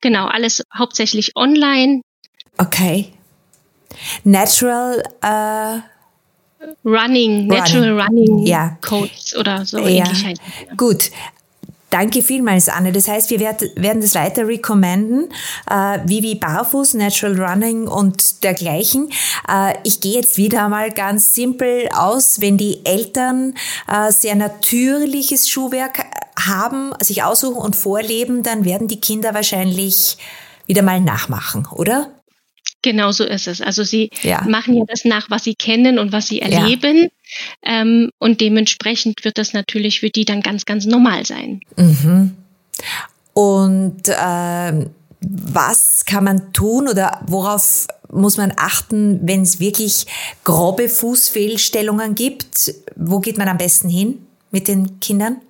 [0.00, 2.02] genau, alles hauptsächlich online.
[2.56, 3.12] Okay.
[4.22, 5.95] Natural äh
[6.84, 8.78] Running, Natural Running, running ja.
[8.80, 10.04] Codes oder so ja.
[10.04, 10.40] ähnlich heißt
[10.76, 11.10] Gut.
[11.90, 12.90] Danke vielmals, Anne.
[12.90, 15.30] Das heißt, wir werden das weiter recommenden,
[15.70, 19.10] äh, wie wie Barfuß, Natural Running und dergleichen.
[19.48, 23.54] Äh, ich gehe jetzt wieder mal ganz simpel aus, wenn die Eltern
[23.86, 26.04] äh, sehr natürliches Schuhwerk
[26.38, 30.18] haben, sich aussuchen und vorleben, dann werden die Kinder wahrscheinlich
[30.66, 32.10] wieder mal nachmachen, oder?
[32.86, 33.60] Genau so ist es.
[33.60, 34.42] Also sie ja.
[34.42, 37.08] machen ja das nach, was sie kennen und was sie erleben.
[37.64, 37.80] Ja.
[37.80, 41.62] Ähm, und dementsprechend wird das natürlich für die dann ganz, ganz normal sein.
[41.76, 42.36] Mhm.
[43.32, 44.86] Und äh,
[45.20, 50.06] was kann man tun oder worauf muss man achten, wenn es wirklich
[50.44, 52.72] grobe Fußfehlstellungen gibt?
[52.94, 55.40] Wo geht man am besten hin mit den Kindern?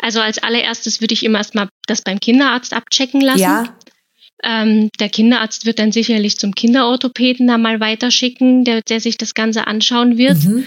[0.00, 3.38] Also als allererstes würde ich immer erstmal das beim Kinderarzt abchecken lassen.
[3.38, 3.64] Ja.
[4.44, 9.34] Ähm, der Kinderarzt wird dann sicherlich zum Kinderorthopäden da mal weiterschicken, der, der sich das
[9.34, 10.44] Ganze anschauen wird.
[10.44, 10.64] Mhm.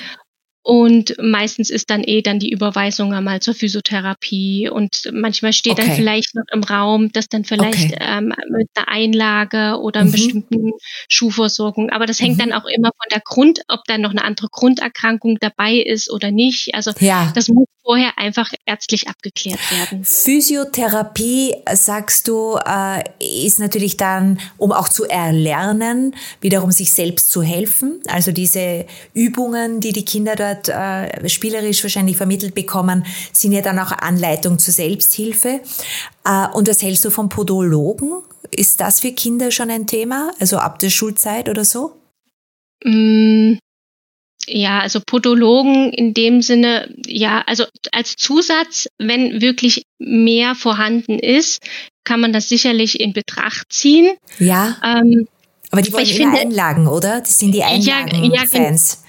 [0.64, 5.88] Und meistens ist dann eh dann die Überweisung einmal zur Physiotherapie und manchmal steht okay.
[5.88, 7.98] dann vielleicht noch im Raum, dass dann vielleicht okay.
[8.00, 10.12] ähm, mit einer Einlage oder einer mhm.
[10.12, 10.72] bestimmten
[11.10, 11.90] Schuhversorgung.
[11.90, 12.42] Aber das hängt mhm.
[12.42, 16.30] dann auch immer von der Grund, ob dann noch eine andere Grunderkrankung dabei ist oder
[16.30, 16.76] nicht.
[16.76, 17.32] Also ja.
[17.34, 20.04] das muss vorher einfach ärztlich abgeklärt werden.
[20.04, 23.04] Physiotherapie, sagst du, äh,
[23.46, 28.02] ist natürlich dann, um auch zu erlernen, wiederum sich selbst zu helfen.
[28.08, 33.80] Also diese Übungen, die die Kinder dort äh, spielerisch wahrscheinlich vermittelt bekommen, sind ja dann
[33.80, 35.62] auch Anleitung zur Selbsthilfe.
[36.26, 38.22] Äh, und was hältst du vom Podologen?
[38.52, 40.32] Ist das für Kinder schon ein Thema?
[40.40, 41.94] Also ab der Schulzeit oder so?
[42.84, 43.58] Mm,
[44.52, 51.62] ja, also Podologen in dem Sinne, ja, also als Zusatz, wenn wirklich mehr vorhanden ist,
[52.04, 54.16] kann man das sicherlich in Betracht ziehen.
[54.40, 54.78] Ja.
[54.84, 55.28] Ähm,
[55.72, 57.22] aber die wollen finde, Einlagen, oder?
[57.22, 59.04] Das sind die Einlagen-Fans.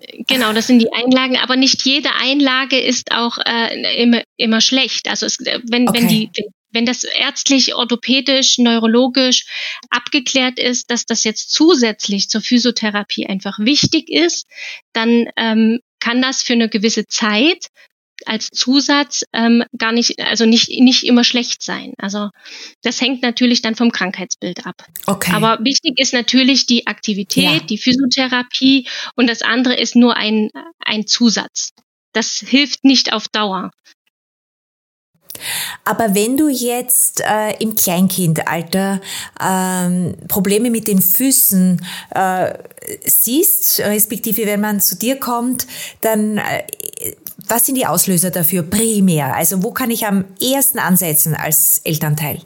[0.00, 4.22] Ja, ja, genau, das sind die Einlagen, aber nicht jede Einlage ist auch äh, immer,
[4.36, 5.08] immer schlecht.
[5.08, 6.00] Also es, wenn, okay.
[6.00, 6.30] wenn die,
[6.72, 9.46] wenn das ärztlich, orthopädisch, neurologisch
[9.90, 14.46] abgeklärt ist, dass das jetzt zusätzlich zur Physiotherapie einfach wichtig ist,
[14.92, 17.66] dann ähm, kann das für eine gewisse Zeit
[18.26, 21.94] als Zusatz ähm, gar nicht, also nicht, nicht immer schlecht sein.
[21.98, 22.28] Also
[22.82, 24.84] das hängt natürlich dann vom Krankheitsbild ab.
[25.06, 25.32] Okay.
[25.32, 27.60] Aber wichtig ist natürlich die Aktivität, ja.
[27.60, 30.50] die Physiotherapie und das andere ist nur ein,
[30.84, 31.70] ein Zusatz.
[32.12, 33.70] Das hilft nicht auf Dauer.
[35.84, 39.00] Aber wenn du jetzt äh, im Kleinkindalter
[39.40, 42.54] ähm, Probleme mit den Füßen äh,
[43.04, 45.66] siehst, respektive wenn man zu dir kommt,
[46.00, 46.62] dann äh,
[47.48, 49.34] was sind die Auslöser dafür primär?
[49.34, 52.40] Also wo kann ich am ersten ansetzen als Elternteil?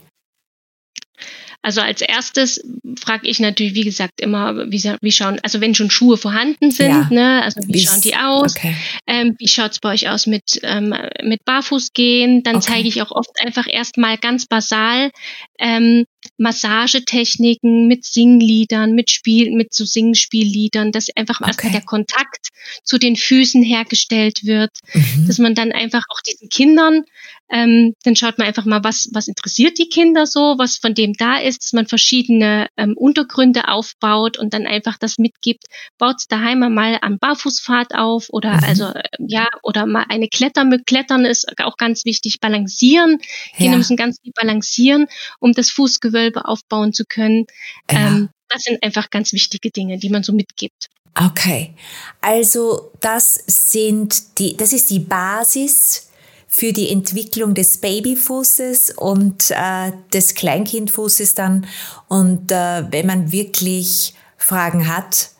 [1.65, 2.63] Also als erstes
[2.95, 6.91] frage ich natürlich, wie gesagt, immer, wie, wie schauen, also wenn schon Schuhe vorhanden sind,
[6.91, 7.07] ja.
[7.09, 8.55] ne, also wie Bis, schauen die aus?
[8.55, 8.75] Okay.
[9.07, 12.43] Ähm, wie schaut's bei euch aus mit, ähm, mit Barfußgehen?
[12.43, 12.65] Dann okay.
[12.67, 15.09] zeige ich auch oft einfach erstmal ganz basal
[15.57, 16.05] ähm,
[16.37, 21.49] Massagetechniken mit Singliedern, mit Spiel, mit so Singspielliedern, dass einfach okay.
[21.49, 22.49] erstmal der Kontakt
[22.83, 25.25] zu den Füßen hergestellt wird, mhm.
[25.25, 27.05] dass man dann einfach auch diesen Kindern
[27.49, 31.13] ähm, dann schaut man einfach mal, was, was interessiert die Kinder so, was von dem
[31.13, 35.65] da ist, dass man verschiedene ähm, Untergründe aufbaut und dann einfach das mitgibt.
[35.97, 38.63] Baut daheim mal am Barfußpfad auf oder mhm.
[38.63, 40.95] also äh, ja, oder mal eine Klettermöglichkeit.
[40.95, 42.39] Klettern ist auch ganz wichtig.
[42.39, 43.19] Balancieren.
[43.57, 43.77] Kinder ja.
[43.77, 45.07] müssen ganz viel balancieren,
[45.39, 47.45] um das Fußgewölbe aufbauen zu können.
[47.91, 48.07] Ja.
[48.07, 50.87] Ähm, das sind einfach ganz wichtige Dinge, die man so mitgibt.
[51.15, 51.73] Okay.
[52.21, 56.11] Also das sind die, das ist die Basis
[56.55, 61.67] für die Entwicklung des Babyfußes und äh, des Kleinkindfußes dann.
[62.07, 65.31] Und äh, wenn man wirklich Fragen hat,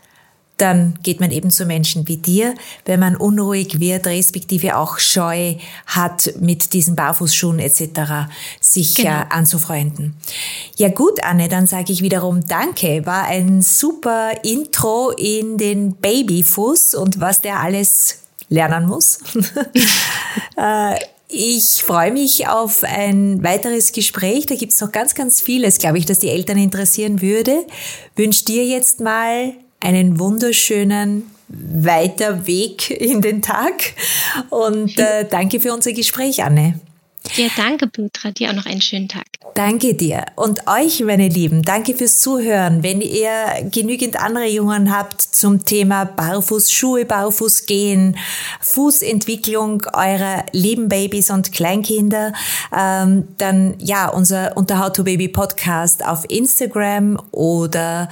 [0.57, 2.53] dann geht man eben zu Menschen wie dir.
[2.83, 8.27] Wenn man unruhig wird, respektive auch Scheu hat, mit diesen Barfußschuhen etc.
[8.59, 9.11] sich genau.
[9.11, 10.17] äh, anzufreunden.
[10.75, 13.05] Ja gut, Anne, dann sage ich wiederum Danke.
[13.05, 19.19] War ein super Intro in den Babyfuß und was der alles lernen muss.
[20.57, 20.95] Äh,
[21.27, 24.45] ich freue mich auf ein weiteres Gespräch.
[24.45, 27.65] Da gibt es noch ganz, ganz vieles, glaube ich, das die Eltern interessieren würde.
[28.15, 33.93] Wünsche dir jetzt mal einen wunderschönen weiter Weg in den Tag
[34.49, 36.79] und äh, danke für unser Gespräch, Anne.
[37.35, 38.31] Ja, danke, Petra.
[38.31, 39.25] Dir auch noch einen schönen Tag.
[39.55, 40.25] Danke dir.
[40.35, 42.83] Und euch, meine Lieben, danke fürs Zuhören.
[42.83, 48.17] Wenn ihr genügend andere Jungen habt zum Thema Barfußschuhe, Barfußgehen,
[48.61, 52.33] Fußentwicklung eurer lieben Babys und Kleinkinder,
[52.77, 58.09] ähm, dann ja, unser unter How to Baby Podcast auf Instagram oder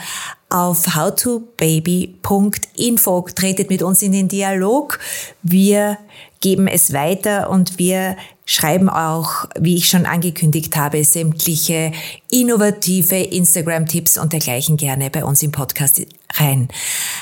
[0.49, 3.27] auf howtobaby.info.
[3.35, 4.99] Tretet mit uns in den Dialog.
[5.41, 5.97] Wir
[6.41, 11.91] geben es weiter und wir schreiben auch, wie ich schon angekündigt habe, sämtliche
[12.29, 16.01] innovative Instagram-Tipps und dergleichen gerne bei uns im Podcast
[16.37, 16.67] rein.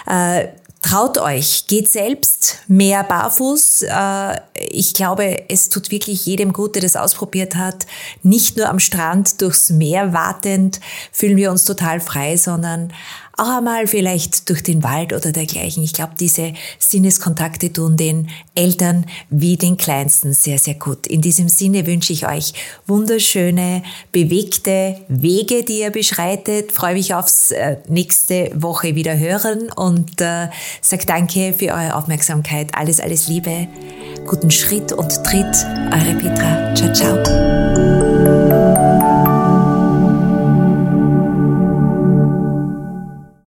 [0.07, 0.47] Äh,
[0.81, 3.83] Traut euch, geht selbst mehr barfuß.
[3.83, 7.85] Äh, ich glaube, es tut wirklich jedem gut, der das ausprobiert hat.
[8.23, 10.79] Nicht nur am Strand durchs Meer wartend
[11.11, 12.91] fühlen wir uns total frei, sondern
[13.37, 15.83] auch einmal vielleicht durch den Wald oder dergleichen.
[15.83, 21.07] Ich glaube, diese Sinneskontakte tun den Eltern wie den Kleinsten sehr, sehr gut.
[21.07, 22.53] In diesem Sinne wünsche ich euch
[22.87, 26.71] wunderschöne, bewegte Wege, die ihr beschreitet.
[26.71, 30.47] Freue mich aufs äh, nächste Woche wieder hören und äh,
[30.81, 32.71] sage danke für eure Aufmerksamkeit.
[32.73, 33.67] Alles, alles Liebe,
[34.27, 35.65] guten Schritt und Tritt.
[35.91, 36.73] Eure Petra.
[36.75, 38.50] Ciao, ciao.